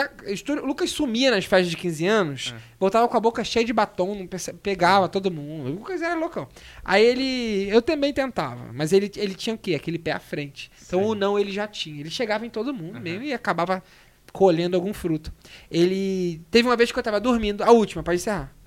o 0.62 0.66
Lucas 0.66 0.92
sumia 0.92 1.30
nas 1.30 1.44
festas 1.44 1.70
de 1.70 1.76
15 1.76 2.06
anos, 2.06 2.54
é. 2.56 2.62
voltava 2.80 3.06
com 3.06 3.18
a 3.18 3.20
boca 3.20 3.44
cheia 3.44 3.66
de 3.66 3.74
batom, 3.74 4.16
não 4.16 4.30
pegava 4.62 5.10
todo 5.10 5.30
mundo. 5.30 5.72
O 5.72 5.74
Lucas 5.74 6.02
era 6.02 6.16
loucão. 6.16 6.48
Aí 6.82 7.04
ele. 7.04 7.68
Eu 7.70 7.82
também 7.82 8.14
tentava, 8.14 8.72
mas 8.72 8.94
ele, 8.94 9.12
ele 9.18 9.36
tinha 9.36 9.56
o 9.56 9.58
quê? 9.58 9.76
Aquele 9.76 10.00
pé 10.00 10.14
à 10.14 10.20
frente. 10.22 10.72
Então 10.88 11.04
o 11.04 11.14
não 11.14 11.38
ele 11.38 11.52
já 11.52 11.68
tinha. 11.68 12.00
Ele 12.00 12.10
chegava 12.10 12.46
em 12.46 12.50
todo 12.50 12.74
mundo 12.74 12.96
uhum. 12.96 13.02
mesmo 13.02 13.24
e 13.24 13.34
acabava 13.34 13.84
colhendo 14.32 14.78
algum 14.78 14.94
fruto. 14.94 15.34
Ele. 15.70 16.42
Teve 16.50 16.66
uma 16.66 16.78
vez 16.78 16.94
que 16.94 16.98
eu 16.98 17.04
tava 17.04 17.20
dormindo, 17.20 17.62
a 17.62 17.72
última, 17.72 18.02
para 18.02 18.16
encerrar. 18.16 18.63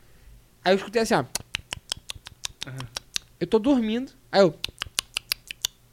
Aí 0.67 0.73
eu 0.73 0.77
escutei 0.79 1.03
assim, 1.03 1.15
ó. 1.15 1.25
Eu 3.39 3.47
tô 3.47 3.57
dormindo. 3.57 4.11
Aí 4.33 4.41
eu. 4.41 4.53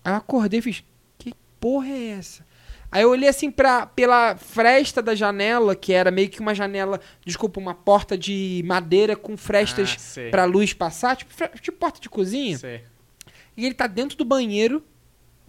Aí 0.04 0.14
eu 0.14 0.18
acordei 0.18 0.62
e 0.62 0.64
fiz. 0.64 0.84
Que 1.20 1.32
porra 1.60 1.90
é 1.90 2.08
essa? 2.08 2.44
Aí 2.92 3.04
eu 3.04 3.12
olhei 3.12 3.30
assim 3.30 3.52
pra, 3.52 3.86
pela 3.86 4.36
fresta 4.36 5.00
da 5.00 5.14
janela, 5.14 5.76
que 5.76 5.94
era 5.94 6.10
meio 6.10 6.28
que 6.28 6.40
uma 6.40 6.56
janela, 6.56 7.00
desculpa, 7.24 7.60
uma 7.60 7.76
porta 7.76 8.18
de 8.18 8.64
madeira 8.66 9.16
com 9.16 9.38
frestas 9.38 10.18
ah, 10.18 10.32
pra 10.32 10.46
luz 10.46 10.74
passar, 10.74 11.18
tipo, 11.18 11.32
tipo 11.62 11.78
porta 11.78 12.00
de 12.00 12.10
cozinha. 12.10 12.58
Sei. 12.58 12.84
E 13.56 13.68
ele 13.68 13.76
tá 13.76 13.86
dentro 13.86 14.18
do 14.18 14.26
banheiro. 14.26 14.84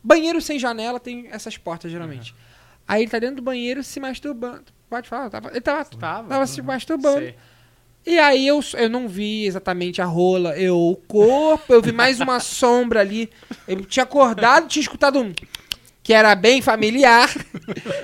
Banheiro 0.02 0.38
sem 0.38 0.58
janela 0.58 1.00
tem 1.00 1.28
essas 1.30 1.56
portas, 1.56 1.90
geralmente. 1.90 2.32
Uhum. 2.32 2.38
Aí 2.86 3.02
ele 3.02 3.10
tá 3.10 3.18
dentro 3.18 3.36
do 3.36 3.42
banheiro 3.42 3.82
se 3.82 3.98
masturbando. 3.98 4.66
Pode 4.90 5.08
falar? 5.08 5.30
Tava, 5.30 5.48
ele 5.48 5.62
tava, 5.62 5.82
tava, 5.86 6.28
tava 6.28 6.40
uhum. 6.40 6.46
se 6.46 6.60
masturbando. 6.60 7.20
Sei. 7.20 7.34
E 8.06 8.18
aí 8.18 8.46
eu, 8.46 8.60
eu 8.74 8.90
não 8.90 9.08
vi 9.08 9.46
exatamente 9.46 10.02
a 10.02 10.04
rola, 10.04 10.58
eu 10.58 10.76
o 10.76 10.96
corpo, 10.96 11.72
eu 11.72 11.80
vi 11.80 11.90
mais 11.90 12.20
uma 12.20 12.38
sombra 12.40 13.00
ali. 13.00 13.30
Eu 13.66 13.84
tinha 13.84 14.02
acordado, 14.02 14.68
tinha 14.68 14.82
escutado 14.82 15.18
um 15.18 15.32
que 16.02 16.12
era 16.12 16.34
bem 16.34 16.60
familiar. 16.60 17.34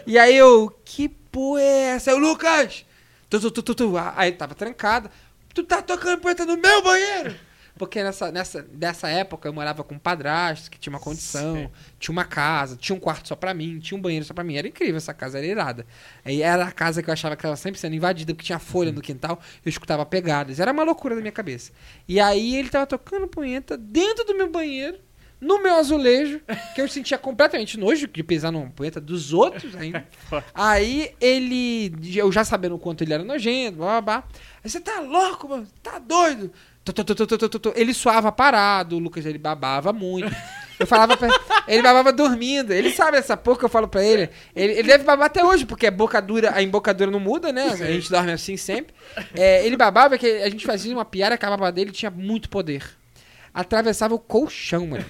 e 0.07 0.19
aí 0.19 0.35
eu, 0.35 0.75
que 0.85 1.09
porra 1.09 1.61
é 1.61 1.83
essa? 1.95 2.11
Eu, 2.11 2.19
Lucas! 2.19 2.87
Tu, 3.28 3.38
tu, 3.38 3.50
tu, 3.50 3.62
tu, 3.62 3.75
tu. 3.75 3.92
Aí 4.16 4.33
tava 4.33 4.54
trancada. 4.54 5.11
Tu 5.54 5.62
tá 5.62 5.83
tocando 5.83 6.21
poeta 6.21 6.47
no 6.47 6.57
meu 6.57 6.83
banheiro? 6.83 7.35
Porque 7.81 8.03
nessa, 8.03 8.31
nessa, 8.31 8.67
nessa 8.79 9.09
época 9.09 9.49
eu 9.49 9.55
morava 9.55 9.83
com 9.83 9.95
um 9.95 9.99
padrasto 9.99 10.71
que 10.71 10.79
tinha 10.79 10.93
uma 10.93 11.01
condição, 11.01 11.57
Sim. 11.57 11.71
tinha 11.99 12.13
uma 12.13 12.27
casa, 12.27 12.77
tinha 12.77 12.95
um 12.95 13.01
quarto 13.01 13.27
só 13.27 13.35
pra 13.35 13.55
mim, 13.55 13.79
tinha 13.79 13.97
um 13.97 14.03
banheiro 14.03 14.23
só 14.23 14.35
pra 14.35 14.45
mim. 14.45 14.55
Era 14.55 14.69
incrível 14.69 14.99
essa 14.99 15.15
casa, 15.15 15.39
era 15.39 15.47
irada. 15.47 15.87
E 16.27 16.43
era 16.43 16.67
a 16.67 16.73
casa 16.73 17.03
que 17.03 17.09
eu 17.09 17.13
achava 17.15 17.35
que 17.35 17.41
estava 17.41 17.57
sempre 17.57 17.81
sendo 17.81 17.97
invadida, 17.97 18.35
porque 18.35 18.45
tinha 18.45 18.59
folha 18.59 18.93
no 18.93 19.01
quintal, 19.01 19.41
eu 19.65 19.71
escutava 19.71 20.05
pegadas. 20.05 20.61
Era 20.61 20.73
uma 20.73 20.83
loucura 20.83 21.15
da 21.15 21.23
minha 21.23 21.33
cabeça. 21.33 21.73
E 22.07 22.21
aí 22.21 22.55
ele 22.55 22.69
tava 22.69 22.87
tocando 22.87 23.27
punheta 23.27 23.79
dentro 23.79 24.27
do 24.27 24.37
meu 24.37 24.51
banheiro, 24.51 24.99
no 25.41 25.63
meu 25.63 25.77
azulejo, 25.77 26.43
que 26.75 26.83
eu 26.83 26.87
sentia 26.87 27.17
completamente 27.17 27.79
nojo 27.79 28.07
de 28.09 28.23
pisar 28.23 28.53
numa 28.53 28.69
punheta 28.69 29.01
dos 29.01 29.33
outros 29.33 29.75
ainda. 29.75 30.07
aí 30.53 31.15
ele, 31.19 31.95
eu 32.15 32.31
já 32.31 32.45
sabendo 32.45 32.75
o 32.75 32.79
quanto 32.79 33.03
ele 33.03 33.15
era 33.15 33.25
nojento, 33.25 33.79
blá 33.79 34.03
blá 34.03 34.21
blá. 34.21 34.29
Aí 34.63 34.69
você 34.69 34.79
tá 34.79 35.01
louco, 35.01 35.49
mano? 35.49 35.67
Tá 35.83 35.99
doido? 35.99 36.53
Ele 37.75 37.95
suava 37.95 38.31
parado, 38.33 38.97
o 38.97 38.99
Lucas 38.99 39.25
ele 39.27 39.39
babava 39.39 39.93
muito. 39.93 40.35
Eu 40.79 40.87
falava 40.87 41.15
pra 41.17 41.29
ele. 41.69 41.83
babava 41.83 42.11
dormindo. 42.13 42.73
Ele 42.73 42.91
sabe 42.91 43.19
essa 43.19 43.37
porra 43.37 43.59
que 43.59 43.65
eu 43.67 43.69
falo 43.69 43.87
pra 43.87 44.03
ele. 44.03 44.31
Ele, 44.57 44.73
ele 44.73 44.89
deve 44.89 45.05
babar 45.05 45.27
até 45.27 45.45
hoje, 45.45 45.67
porque 45.67 45.87
a 45.87 45.91
boca 45.91 46.21
dura, 46.23 46.53
a 46.55 46.63
embocadura 46.63 47.11
não 47.11 47.21
muda, 47.21 47.53
né? 47.53 47.69
A 47.73 47.77
gente 47.77 48.11
dorme 48.11 48.33
assim 48.33 48.57
sempre. 48.57 48.95
É, 49.35 49.65
ele 49.67 49.77
babava 49.77 50.17
que 50.17 50.27
a 50.27 50.49
gente 50.49 50.65
fazia 50.65 50.95
uma 50.95 51.05
piada 51.05 51.37
que 51.37 51.45
a 51.45 51.51
baba 51.51 51.71
dele 51.71 51.91
tinha 51.91 52.11
muito 52.11 52.49
poder. 52.49 52.83
Atravessava 53.53 54.15
o 54.15 54.19
colchão, 54.19 54.87
mano. 54.87 55.05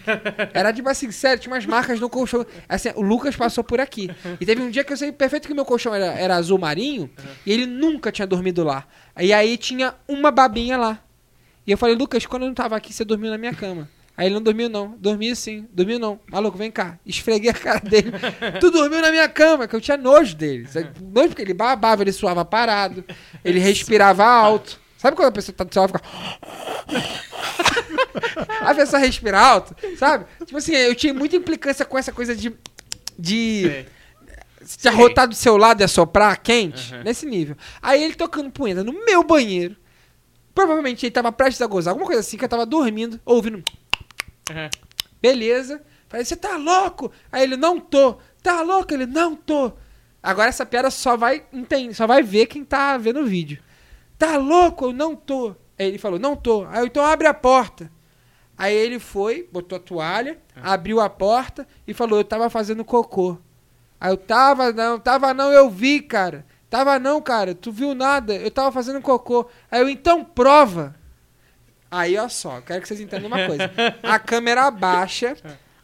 Era 0.55 0.73
tipo 0.73 0.89
assim, 0.89 1.11
sério, 1.13 1.39
tinha 1.41 1.53
umas 1.53 1.67
marcas 1.67 2.01
no 2.01 2.09
colchão. 2.09 2.45
Assim, 2.69 2.91
o 2.97 3.03
Lucas 3.03 3.37
passou 3.37 3.63
por 3.63 3.81
aqui. 3.81 4.11
E 4.41 4.47
teve 4.47 4.63
um 4.63 4.71
dia 4.71 4.83
que 4.83 4.93
eu 4.93 4.97
sei 4.97 5.13
perfeito 5.13 5.47
que 5.47 5.55
meu 5.55 5.65
colchão 5.65 5.95
era, 5.95 6.07
era 6.19 6.35
azul 6.37 6.59
marinho 6.59 7.09
e 7.45 7.53
ele 7.53 7.67
nunca 7.67 8.11
tinha 8.11 8.27
dormido 8.27 8.65
lá. 8.65 8.87
E 9.21 9.33
aí 9.33 9.57
tinha 9.59 9.95
uma 10.09 10.31
babinha 10.31 10.79
lá. 10.79 10.99
E 11.67 11.71
eu 11.71 11.79
falei, 11.79 11.95
Lucas, 11.95 12.27
quando 12.27 12.43
eu 12.43 12.49
não 12.49 12.55
tava 12.55 12.77
aqui, 12.77 12.93
você 12.93 13.05
dormiu 13.05 13.31
na 13.31 13.39
minha 13.39 13.55
cama. 13.55 13.89
Aí 14.17 14.27
ele 14.27 14.35
não 14.35 14.43
dormiu, 14.43 14.69
não. 14.69 14.97
Dormiu 14.99 15.35
sim, 15.35 15.67
dormiu 15.73 15.99
não. 15.99 16.21
Maluco, 16.31 16.59
vem 16.59 16.71
cá. 16.71 16.99
Esfreguei 17.07 17.51
a 17.51 17.55
cara 17.55 17.81
dele. 17.81 18.13
tu 18.61 18.71
dormiu 18.71 19.01
na 19.01 19.11
minha 19.11 19.27
cama, 19.29 19.67
que 19.67 19.75
eu 19.75 19.81
tinha 19.81 19.97
nojo 19.97 20.37
dele. 20.37 20.69
Nojo 21.01 21.29
porque 21.29 21.41
ele 21.41 21.55
babava, 21.55 22.03
ele 22.03 22.13
suava 22.13 22.45
parado, 22.45 23.03
ele 23.43 23.59
respirava 23.59 24.23
alto. 24.25 24.79
Sabe 24.99 25.17
quando 25.17 25.29
a 25.29 25.33
pessoa 25.33 25.57
tá 25.57 25.65
do 25.65 25.73
céu 25.73 25.89
fica. 25.89 26.03
a 28.61 28.75
pessoa 28.75 29.01
respira 29.01 29.41
alto, 29.41 29.75
sabe? 29.97 30.27
Tipo 30.45 30.59
assim, 30.59 30.75
eu 30.75 30.95
tinha 30.95 31.15
muita 31.15 31.37
implicância 31.37 31.87
com 31.87 31.97
essa 31.97 32.13
coisa 32.13 32.37
de. 32.37 32.53
de. 33.19 33.87
Se 34.63 34.87
arrotar 34.87 35.27
do 35.27 35.35
seu 35.35 35.57
lado 35.57 35.81
e 35.81 35.85
assoprar 35.85 36.39
quente, 36.43 36.95
uhum. 36.95 37.03
nesse 37.03 37.25
nível. 37.25 37.57
Aí 37.81 38.05
ele 38.05 38.15
tocando 38.15 38.51
punheta 38.51 38.85
no 38.85 38.93
meu 39.07 39.25
banheiro. 39.25 39.75
Provavelmente 40.55 41.07
ele 41.07 41.11
tava 41.11 41.31
prestes 41.33 41.63
a 41.63 41.67
gozar, 41.67 41.93
alguma 41.93 42.07
coisa 42.07 42.21
assim, 42.21 42.37
que 42.37 42.45
eu 42.45 42.49
tava 42.49 42.67
dormindo, 42.67 43.21
ouvindo. 43.25 43.59
Uhum. 44.51 44.71
Beleza. 45.21 45.83
Falei, 46.09 46.25
você 46.25 46.37
tá 46.37 46.57
louco? 46.57 47.13
Aí 47.31 47.45
ele, 47.45 47.57
não 47.57 47.79
tô. 47.79 48.19
Tá 48.43 48.63
louco? 48.63 48.93
Ele, 48.93 49.07
não 49.07 49.37
tô. 49.37 49.73
Agora 50.23 50.49
essa 50.49 50.67
piada 50.67 50.91
só 50.91 51.17
vai 51.17 51.45
entender, 51.53 51.95
só 51.95 52.07
vai 52.07 52.23
ver 52.23 52.47
quem 52.47 52.65
tá 52.65 52.99
vendo 52.99 53.21
o 53.21 53.27
vídeo. 53.27 53.63
Tá 54.19 54.37
louco? 54.37 54.87
Eu 54.87 54.93
não 54.93 55.17
tô. 55.17 55.55
Aí 55.79 55.87
ele 55.87 55.99
falou, 55.99 56.19
não 56.19 56.37
tô. 56.37 56.67
Aí 56.67 56.81
eu, 56.81 56.87
então 56.87 57.05
abre 57.05 57.27
a 57.27 57.33
porta. 57.33 57.91
Aí 58.59 58.75
ele 58.75 58.99
foi, 58.99 59.49
botou 59.51 59.77
a 59.77 59.81
toalha, 59.81 60.39
ah. 60.55 60.75
abriu 60.75 61.01
a 61.01 61.09
porta 61.09 61.67
e 61.87 61.95
falou, 61.95 62.19
eu 62.19 62.25
tava 62.25 62.51
fazendo 62.51 62.85
cocô. 62.85 63.39
Aí 63.99 64.13
eu 64.13 64.19
tava, 64.19 64.73
não, 64.73 64.99
tava 64.99 65.33
não, 65.33 65.51
eu 65.51 65.71
vi, 65.71 66.01
cara. 66.01 66.45
Tava 66.71 66.99
não, 67.01 67.21
cara, 67.21 67.53
tu 67.53 67.73
viu 67.73 67.95
nada, 67.95 68.35
eu 68.35 68.51
tava 68.51 68.71
fazendo 68.71 69.03
cocô. 69.03 69.51
Aí 69.69 69.81
eu, 69.81 69.89
então 69.89 70.25
prova. 70.25 70.95
Aí, 71.91 72.17
ó 72.17 72.29
só, 72.29 72.61
quero 72.61 72.81
que 72.81 72.87
vocês 72.87 73.01
entendam 73.01 73.27
uma 73.27 73.45
coisa. 73.45 73.69
A 74.03 74.17
câmera 74.21 74.71
baixa 74.71 75.37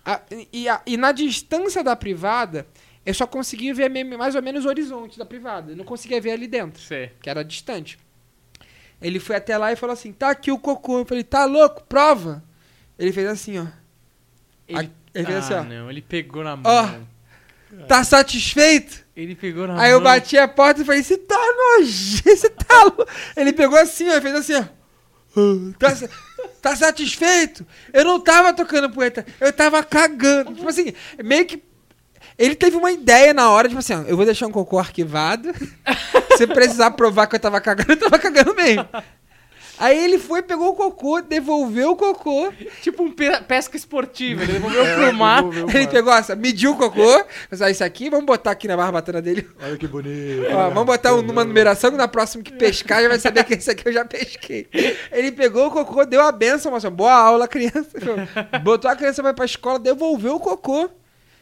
a, 0.05 0.21
e, 0.53 0.69
a, 0.69 0.81
e 0.87 0.97
na 0.97 1.11
distância 1.11 1.83
da 1.83 1.97
privada, 1.97 2.65
eu 3.05 3.13
só 3.13 3.27
conseguia 3.27 3.75
ver 3.75 3.89
mais 4.17 4.37
ou 4.37 4.43
menos 4.43 4.65
o 4.65 4.69
horizonte 4.69 5.19
da 5.19 5.27
privada. 5.27 5.73
Eu 5.73 5.77
não 5.77 5.85
conseguia 5.85 6.21
ver 6.21 6.31
ali 6.31 6.47
dentro, 6.47 6.81
Sim. 6.81 7.11
que 7.21 7.29
era 7.29 7.45
distante. 7.45 7.99
Ele 9.03 9.19
foi 9.19 9.35
até 9.35 9.59
lá 9.59 9.73
e 9.73 9.77
falou 9.77 9.93
assim: 9.93 10.13
tá 10.13 10.31
aqui 10.31 10.53
o 10.53 10.59
cocô. 10.59 11.01
Eu 11.01 11.05
falei: 11.05 11.25
tá 11.25 11.45
louco? 11.45 11.83
Prova. 11.83 12.45
Ele 12.97 13.13
fez 13.13 13.27
assim, 13.27 13.59
ó. 13.59 13.67
Ele, 14.69 14.91
ele 15.13 15.27
fez 15.27 15.39
assim, 15.39 15.55
ah, 15.55 15.61
ó. 15.61 15.65
não, 15.65 15.91
ele 15.91 16.01
pegou 16.01 16.45
na 16.45 16.57
mão. 16.57 16.73
Ó, 16.73 17.16
tá 17.89 18.05
satisfeito? 18.05 19.05
Ele 19.17 19.35
pegou 19.35 19.67
na 19.67 19.75
Aí 19.75 19.91
mão. 19.91 19.99
Eu 19.99 20.01
bati 20.01 20.37
a 20.37 20.47
porta 20.47 20.83
e 20.83 20.85
falei: 20.85 21.03
você 21.03 21.17
tá 21.17 21.39
nojento, 21.79 22.29
você 22.37 22.51
tá 22.51 22.83
louco. 22.83 23.07
Ele 23.37 23.53
pegou 23.53 23.79
assim, 23.79 24.09
ó, 24.09 24.21
fez 24.21 24.35
assim, 24.35 24.55
ó. 24.55 24.65
Tá, 25.79 26.09
tá 26.63 26.77
satisfeito? 26.77 27.67
Eu 27.93 28.05
não 28.05 28.19
tava 28.21 28.55
tocando 28.55 28.91
poeta, 28.91 29.25
eu 29.41 29.53
tava 29.53 29.83
cagando. 29.83 30.55
Tipo 30.55 30.69
assim, 30.69 30.93
meio 31.23 31.45
que 31.45 31.63
ele 32.39 32.55
teve 32.55 32.77
uma 32.77 32.91
ideia 32.91 33.33
na 33.33 33.51
hora, 33.51 33.69
tipo 33.69 33.79
assim, 33.79 33.95
ó, 33.95 34.03
eu 34.03 34.17
vou 34.17 34.27
deixar 34.27 34.47
um 34.47 34.53
cocô 34.53 34.79
arquivado. 34.79 35.53
Se 36.37 36.47
precisar 36.47 36.91
provar 36.91 37.27
que 37.27 37.37
eu 37.37 37.41
tava 37.41 37.61
cagando, 37.61 37.93
eu 37.93 37.97
tava 37.99 38.19
cagando 38.19 38.55
mesmo. 38.55 38.87
Aí 39.79 40.03
ele 40.03 40.19
foi, 40.19 40.43
pegou 40.43 40.71
o 40.71 40.75
cocô, 40.75 41.21
devolveu 41.21 41.91
o 41.91 41.97
cocô. 41.97 42.53
Tipo 42.83 43.03
um 43.03 43.13
pesca 43.13 43.77
esportiva. 43.77 44.43
Ele 44.43 44.55
devolveu 44.55 44.85
é, 44.85 44.95
pro 44.95 45.15
mar. 45.15 45.43
Devolveu 45.43 45.81
ele 45.81 45.87
pegou 45.89 46.13
essa, 46.13 46.35
mediu 46.35 46.73
o 46.73 46.77
cocô. 46.77 47.25
Mas 47.51 47.61
ah, 47.61 47.71
isso 47.71 47.85
aqui, 47.85 48.09
vamos 48.09 48.27
botar 48.27 48.53
aqui 48.53 48.67
na 48.67 48.77
barbatana 48.77 49.21
dele. 49.21 49.49
Olha 49.63 49.77
que 49.77 49.87
bonito. 49.87 50.47
Ó, 50.51 50.71
vamos 50.71 50.87
botar 50.87 51.15
uma 51.15 51.45
numeração 51.45 51.91
que 51.91 51.97
na 51.97 52.09
próxima 52.09 52.43
que 52.43 52.53
pescar 52.53 53.03
já 53.03 53.09
vai 53.09 53.19
saber 53.19 53.45
que 53.45 53.55
esse 53.55 53.71
aqui 53.71 53.87
eu 53.87 53.93
já 53.93 54.05
pesquei. 54.05 54.69
Ele 55.13 55.31
pegou 55.31 55.67
o 55.67 55.71
cocô, 55.71 56.05
deu 56.05 56.23
a 56.23 56.33
benção, 56.33 56.73
mas 56.73 56.85
boa 56.87 57.13
aula, 57.13 57.47
criança. 57.47 57.91
Botou 58.63 58.91
a 58.91 58.97
criança 58.97 59.23
vai 59.23 59.35
pra 59.35 59.45
escola, 59.45 59.79
devolveu 59.79 60.37
o 60.37 60.41
cocô. 60.41 60.89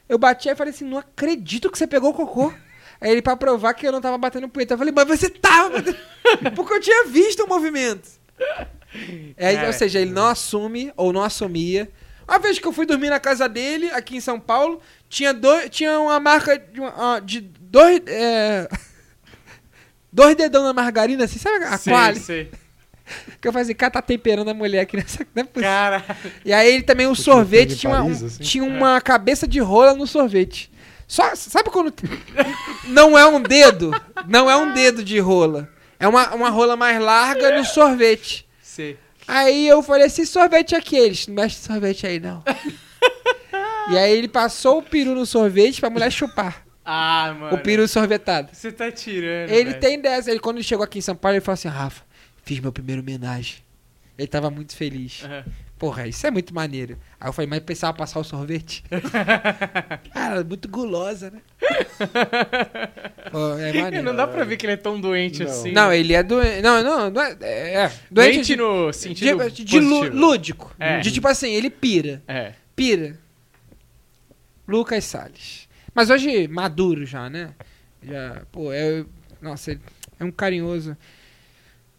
Eu 0.09 0.19
bati 0.19 0.49
e 0.49 0.57
falei 0.57 0.73
assim: 0.73 0.85
não 0.85 0.99
acredito 0.99 1.71
que 1.71 1.79
você 1.79 1.87
pegou 1.87 2.11
o 2.11 2.15
cocô. 2.15 2.53
Aí 3.01 3.11
ele, 3.11 3.23
pra 3.23 3.37
provar 3.37 3.75
que 3.75 3.87
eu 3.87 3.93
não 3.93 4.01
tava 4.01 4.17
batendo 4.17 4.49
punheta, 4.49 4.75
eu 4.75 4.79
falei, 4.79 4.93
mas 4.95 5.07
você 5.07 5.29
tava 5.29 5.71
batendo... 5.71 5.99
Porque 6.57 6.73
eu 6.73 6.81
tinha 6.81 7.05
visto 7.05 7.45
o 7.45 7.49
movimento. 7.49 8.24
É, 9.37 9.67
ou 9.67 9.73
seja, 9.73 10.01
ele 10.01 10.13
não 10.13 10.27
assume 10.27 10.93
ou 10.97 11.13
não 11.13 11.23
assumia. 11.23 11.91
Uma 12.27 12.39
vez 12.39 12.59
que 12.59 12.67
eu 12.67 12.73
fui 12.73 12.87
dormir 12.87 13.11
na 13.11 13.21
casa 13.21 13.49
dele, 13.49 13.91
aqui 13.91 14.17
em 14.17 14.21
São 14.21 14.41
Paulo, 14.41 14.81
tinha, 15.09 15.33
dois, 15.35 15.69
tinha 15.69 15.99
uma 16.01 16.19
marca 16.19 16.59
de, 16.59 16.81
uma, 16.81 17.21
de 17.21 17.41
dois. 17.41 18.01
É, 18.07 18.69
dois 20.13 20.35
dedão 20.35 20.65
na 20.65 20.73
margarina, 20.73 21.25
assim, 21.25 21.39
sabe 21.39 21.65
a 21.65 21.79
qual? 21.79 22.13
Que 23.39 23.47
eu 23.47 23.53
fazia, 23.53 23.75
cara, 23.75 23.91
tá 23.91 24.01
temperando 24.01 24.49
a 24.49 24.55
mulher 24.55 24.81
aqui 24.81 24.97
nessa. 24.97 25.27
Não 25.35 25.43
é 25.43 25.61
Cara. 25.61 26.03
E 26.43 26.53
aí 26.55 26.73
ele 26.73 26.83
também, 26.83 27.07
o 27.07 27.15
sorvete 27.15 27.77
tinha, 27.77 27.93
uma, 27.93 28.11
assim? 28.11 28.43
tinha 28.43 28.65
uma 28.65 28.99
cabeça 28.99 29.47
de 29.47 29.61
rola 29.61 29.93
no 29.93 30.07
sorvete. 30.07 30.73
Só, 31.07 31.35
sabe 31.37 31.69
quando. 31.69 31.93
não 32.89 33.19
é 33.19 33.27
um 33.27 33.43
dedo? 33.43 33.91
Não 34.27 34.51
é 34.51 34.57
um 34.57 34.73
dedo 34.73 35.05
de 35.05 35.19
rola. 35.19 35.69
É 35.99 36.09
uma, 36.09 36.35
uma 36.35 36.51
rola 36.51 36.77
mais 36.77 37.01
larga 37.01 37.57
no 37.57 37.65
sorvete. 37.65 38.47
Sim. 38.61 38.97
Aí 39.27 39.67
eu 39.67 39.83
falei 39.83 40.07
assim: 40.07 40.25
sorvete 40.25 40.75
é 40.75 40.79
aqueles. 40.79 41.27
Não 41.27 41.35
mexe 41.35 41.57
sorvete 41.57 42.07
aí, 42.07 42.21
não. 42.21 42.43
e 43.91 43.99
aí 43.99 44.13
ele 44.13 44.29
passou 44.29 44.79
o 44.79 44.83
peru 44.83 45.15
no 45.15 45.25
sorvete 45.25 45.81
pra 45.81 45.91
mulher 45.91 46.11
chupar. 46.11 46.65
Ah, 46.85 47.35
mano. 47.39 47.57
O 47.57 47.59
peru 47.59 47.89
sorvetado. 47.89 48.51
Você 48.53 48.71
tá 48.71 48.91
tirando. 48.93 49.51
Ele 49.51 49.75
tem 49.75 50.01
dessa. 50.01 50.31
Ele, 50.31 50.41
quando 50.41 50.57
ele 50.57 50.65
chegou 50.65 50.85
aqui 50.85 50.99
em 50.99 51.03
São 51.03 51.17
Paulo, 51.17 51.37
ele 51.37 51.45
falou 51.45 51.55
assim: 51.55 51.69
Rafa, 51.69 52.05
fiz 52.43 52.61
meu 52.61 52.73
primeiro 52.73 53.01
homenagem. 53.01 53.57
Ele 54.19 54.29
tava 54.29 54.51
muito 54.51 54.77
feliz. 54.77 55.23
Uhum. 55.23 55.53
Porra, 55.85 56.09
isso 56.09 56.27
é 56.27 56.31
muito 56.31 56.55
maneiro. 56.55 56.97
Aí 57.21 57.29
eu 57.29 57.33
falei, 57.35 57.47
mas 57.47 57.61
pensava 57.61 57.93
passar 57.93 58.19
o 58.19 58.25
sorvete. 58.25 58.83
Cara, 60.15 60.43
muito 60.43 60.67
gulosa, 60.67 61.31
né? 61.31 61.43
Pô, 63.31 63.59
é 63.59 63.71
maneiro. 63.71 64.03
Não 64.03 64.17
dá 64.17 64.27
pra 64.27 64.45
ver 64.45 64.57
que 64.57 64.65
ele 64.65 64.73
é 64.73 64.79
tão 64.79 64.99
doente 64.99 65.45
não. 65.45 65.51
assim. 65.51 65.73
Não, 65.73 65.93
ele 65.93 66.15
é 66.15 66.23
doente. 66.23 66.63
Não, 66.63 66.83
não, 66.83 67.11
não 67.11 67.23
é. 67.23 67.37
é 67.43 67.93
doente, 68.11 68.35
doente 68.35 68.57
no 68.57 68.95
sentido. 68.95 69.51
De, 69.51 69.63
de 69.63 69.79
lúdico. 69.79 70.75
É. 70.81 71.01
De 71.01 71.13
tipo 71.13 71.29
assim, 71.29 71.53
ele 71.53 71.69
pira. 71.69 72.23
É. 72.27 72.55
Pira. 72.75 73.19
Lucas 74.67 75.05
Salles. 75.05 75.69
Mas 75.95 76.09
hoje, 76.09 76.49
maduro 76.49 77.05
já, 77.05 77.29
né? 77.29 77.51
Já, 78.03 78.41
pô, 78.51 78.73
é. 78.73 79.05
Nossa, 79.39 79.73
ele 79.73 79.81
é 80.19 80.25
um 80.25 80.33
carinhoso. 80.33 80.97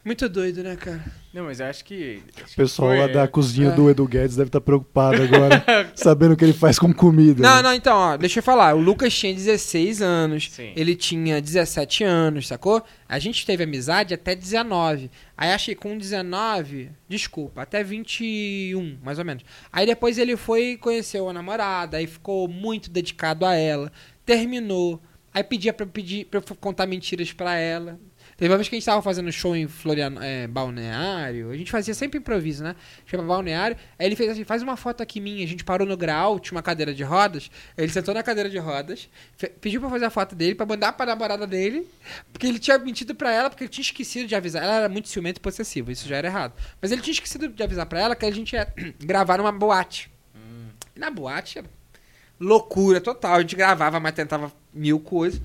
Muito 0.03 0.27
doido, 0.27 0.63
né, 0.63 0.75
cara? 0.75 1.05
Não, 1.35 1.43
mas 1.43 1.59
eu 1.59 1.65
acho 1.65 1.83
que. 1.83 2.23
Acho 2.41 2.53
o 2.53 2.55
pessoal 2.55 2.91
foi... 2.91 2.99
lá 2.99 3.07
da 3.07 3.27
cozinha 3.27 3.67
é. 3.67 3.71
do 3.71 3.89
Edu 3.89 4.07
Guedes 4.07 4.37
deve 4.37 4.47
estar 4.47 4.61
tá 4.61 4.65
preocupado 4.65 5.21
agora, 5.21 5.61
sabendo 5.93 6.33
o 6.33 6.37
que 6.37 6.45
ele 6.45 6.53
faz 6.53 6.79
com 6.79 6.93
comida. 6.93 7.43
Não, 7.43 7.57
né? 7.57 7.61
não, 7.61 7.73
então, 7.73 7.97
ó, 7.97 8.15
deixa 8.15 8.39
eu 8.39 8.43
falar. 8.43 8.73
O 8.73 8.79
Lucas 8.79 9.13
tinha 9.13 9.33
16 9.33 10.01
anos, 10.01 10.49
Sim. 10.49 10.71
ele 10.77 10.95
tinha 10.95 11.41
17 11.41 12.05
anos, 12.05 12.47
sacou? 12.47 12.81
A 13.09 13.19
gente 13.19 13.45
teve 13.45 13.65
amizade 13.65 14.13
até 14.13 14.33
19. 14.33 15.11
Aí 15.37 15.51
achei 15.51 15.75
com 15.75 15.97
19, 15.97 16.89
desculpa, 17.09 17.63
até 17.63 17.83
21, 17.83 18.99
mais 19.03 19.19
ou 19.19 19.25
menos. 19.25 19.43
Aí 19.73 19.85
depois 19.85 20.17
ele 20.17 20.37
foi 20.37 20.77
conhecer 20.77 21.21
a 21.21 21.33
namorada, 21.33 21.97
aí 21.97 22.07
ficou 22.07 22.47
muito 22.47 22.89
dedicado 22.89 23.45
a 23.45 23.53
ela, 23.55 23.91
terminou. 24.25 25.01
Aí 25.33 25.43
pedia 25.43 25.73
pra, 25.73 25.85
pedir, 25.85 26.27
pra 26.27 26.39
eu 26.39 26.55
contar 26.55 26.87
mentiras 26.87 27.33
pra 27.33 27.55
ela. 27.55 27.99
Teve 28.37 28.51
uma 28.51 28.57
vez 28.57 28.67
que 28.67 28.75
a 28.75 28.77
gente 28.77 28.85
tava 28.85 29.01
fazendo 29.01 29.31
show 29.31 29.55
em 29.55 29.67
Florian... 29.67 30.15
É, 30.21 30.45
Balneário. 30.47 31.51
A 31.51 31.55
gente 31.55 31.71
fazia 31.71 31.93
sempre 31.93 32.19
improviso, 32.19 32.63
né? 32.63 32.75
Chama 33.05 33.23
Balneário. 33.23 33.77
Aí 33.97 34.05
ele 34.05 34.15
fez 34.15 34.31
assim: 34.31 34.43
faz 34.43 34.61
uma 34.61 34.75
foto 34.75 35.01
aqui 35.01 35.21
minha. 35.21 35.43
A 35.43 35.47
gente 35.47 35.63
parou 35.63 35.87
no 35.87 35.95
grau, 35.95 36.39
tinha 36.39 36.55
uma 36.55 36.61
cadeira 36.61 36.93
de 36.93 37.03
rodas. 37.03 37.49
Ele 37.77 37.91
sentou 37.91 38.13
na 38.13 38.21
cadeira 38.21 38.49
de 38.49 38.57
rodas, 38.57 39.09
pediu 39.61 39.79
pra 39.79 39.89
fazer 39.89 40.05
a 40.05 40.09
foto 40.09 40.35
dele, 40.35 40.55
pra 40.55 40.65
mandar 40.65 40.93
pra 40.93 41.05
namorada 41.05 41.47
dele. 41.47 41.87
Porque 42.31 42.45
ele 42.45 42.59
tinha 42.59 42.77
mentido 42.77 43.15
pra 43.15 43.31
ela, 43.31 43.49
porque 43.49 43.63
ele 43.63 43.71
tinha 43.71 43.83
esquecido 43.83 44.27
de 44.27 44.35
avisar. 44.35 44.63
Ela 44.63 44.75
era 44.75 44.89
muito 44.89 45.07
ciumenta 45.07 45.39
e 45.39 45.41
possessiva, 45.41 45.91
isso 45.91 46.07
já 46.07 46.17
era 46.17 46.27
errado. 46.27 46.53
Mas 46.81 46.91
ele 46.91 47.01
tinha 47.01 47.13
esquecido 47.13 47.47
de 47.47 47.63
avisar 47.63 47.85
pra 47.85 48.01
ela 48.01 48.15
que 48.15 48.25
a 48.25 48.31
gente 48.31 48.53
ia 48.53 48.67
gravar 48.99 49.37
numa 49.37 49.51
boate. 49.51 50.11
Hum. 50.35 50.67
E 50.93 50.99
na 50.99 51.09
boate, 51.09 51.63
loucura 52.37 52.99
total. 52.99 53.35
A 53.35 53.41
gente 53.41 53.55
gravava, 53.55 53.97
mas 53.99 54.13
tentava 54.13 54.51
mil 54.73 54.99
coisas. 54.99 55.41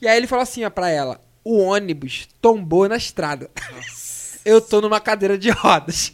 E 0.00 0.06
aí 0.06 0.18
ele 0.18 0.26
falou 0.26 0.42
assim 0.42 0.64
ó, 0.64 0.70
pra 0.70 0.90
ela: 0.90 1.23
o 1.44 1.58
ônibus 1.62 2.26
tombou 2.40 2.88
na 2.88 2.96
estrada. 2.96 3.50
Nossa. 3.74 4.38
Eu 4.44 4.60
tô 4.60 4.80
numa 4.80 5.00
cadeira 5.00 5.36
de 5.38 5.50
rodas. 5.50 6.12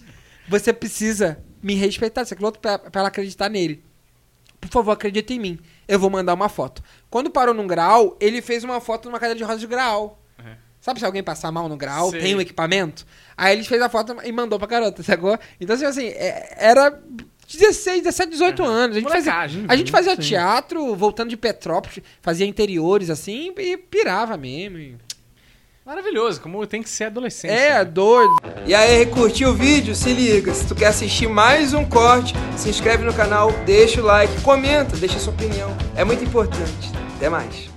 Você 0.48 0.72
precisa 0.72 1.38
me 1.62 1.74
respeitar, 1.74 2.24
você 2.24 2.34
é 2.34 2.36
piloto 2.36 2.58
pra, 2.58 2.78
pra 2.78 3.00
ela 3.00 3.08
acreditar 3.08 3.48
nele. 3.48 3.82
por 4.60 4.68
favor, 4.70 4.92
acredita 4.92 5.32
em 5.32 5.38
mim. 5.38 5.58
Eu 5.86 5.98
vou 5.98 6.10
mandar 6.10 6.34
uma 6.34 6.48
foto. 6.48 6.82
Quando 7.08 7.30
parou 7.30 7.54
num 7.54 7.66
grau, 7.66 8.16
ele 8.20 8.40
fez 8.42 8.64
uma 8.64 8.80
foto 8.80 9.06
numa 9.08 9.18
cadeira 9.18 9.38
de 9.38 9.44
rodas 9.44 9.60
de 9.60 9.66
grau. 9.66 10.20
Uhum. 10.38 10.54
Sabe 10.80 10.98
se 11.00 11.04
alguém 11.06 11.22
passar 11.22 11.50
mal 11.52 11.68
no 11.68 11.76
grau, 11.76 12.10
Sei. 12.10 12.20
tem 12.20 12.34
um 12.34 12.40
equipamento? 12.40 13.06
Aí 13.36 13.54
ele 13.56 13.64
fez 13.64 13.80
a 13.82 13.88
foto 13.88 14.16
e 14.24 14.32
mandou 14.32 14.58
pra 14.58 14.66
garota, 14.68 15.02
sacou? 15.02 15.38
Então, 15.60 15.74
assim, 15.76 15.84
assim, 15.84 16.06
é- 16.08 16.54
era 16.58 16.98
16, 17.48 18.02
17, 18.02 18.30
18 18.30 18.62
anos. 18.64 18.96
A 18.96 19.00
gente 19.00 19.08
fazia, 19.10 19.32
Molecagem. 19.32 19.64
a 19.68 19.76
gente 19.76 19.90
fazia 19.90 20.14
Sim. 20.16 20.22
teatro, 20.22 20.94
voltando 20.96 21.28
de 21.30 21.36
Petrópolis, 21.36 21.98
fazia 22.22 22.46
interiores, 22.46 23.10
assim, 23.10 23.52
e 23.58 23.76
pirava 23.76 24.36
mesmo. 24.36 24.98
Maravilhoso, 25.90 26.40
como 26.40 26.64
tem 26.68 26.84
que 26.84 26.88
ser 26.88 27.06
adolescente. 27.06 27.50
É, 27.50 27.78
né? 27.78 27.84
doido. 27.84 28.32
E 28.64 28.72
aí, 28.72 29.04
curtiu 29.06 29.48
o 29.50 29.54
vídeo? 29.54 29.92
Se 29.92 30.12
liga, 30.12 30.54
se 30.54 30.64
tu 30.64 30.72
quer 30.72 30.86
assistir 30.86 31.28
mais 31.28 31.74
um 31.74 31.84
corte, 31.84 32.32
se 32.56 32.68
inscreve 32.68 33.04
no 33.04 33.12
canal, 33.12 33.50
deixa 33.66 34.00
o 34.00 34.04
like, 34.04 34.40
comenta, 34.42 34.96
deixa 34.96 35.18
sua 35.18 35.32
opinião. 35.32 35.76
É 35.96 36.04
muito 36.04 36.22
importante. 36.22 36.92
Até 37.16 37.28
mais. 37.28 37.69